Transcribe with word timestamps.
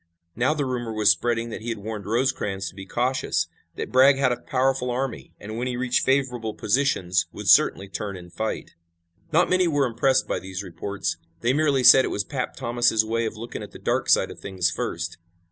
Now 0.35 0.55
the 0.55 0.65
rumor 0.65 0.91
was 0.91 1.11
spreading 1.11 1.51
that 1.51 1.61
he 1.61 1.69
had 1.69 1.77
warned 1.77 2.07
Rosecrans 2.07 2.67
to 2.69 2.75
be 2.75 2.87
cautious, 2.87 3.47
that 3.75 3.91
Bragg 3.91 4.17
had 4.17 4.31
a 4.31 4.41
powerful 4.41 4.89
army 4.89 5.35
and 5.39 5.57
when 5.59 5.67
he 5.67 5.77
reached 5.77 6.03
favorable 6.03 6.55
positions, 6.55 7.27
would 7.31 7.47
certainly 7.47 7.87
turn 7.87 8.17
and 8.17 8.33
fight. 8.33 8.73
Not 9.31 9.47
many 9.47 9.67
were 9.67 9.85
impressed 9.85 10.27
by 10.27 10.39
these 10.39 10.63
reports. 10.63 11.17
They 11.41 11.53
merely 11.53 11.83
said 11.83 12.03
it 12.03 12.07
was 12.07 12.23
"Pap" 12.23 12.55
Thomas' 12.55 13.03
way 13.03 13.27
of 13.27 13.37
looking 13.37 13.61
at 13.61 13.73
the 13.73 13.77
dark 13.77 14.09
side 14.09 14.31
of 14.31 14.39
things 14.39 14.71
first. 14.71 15.19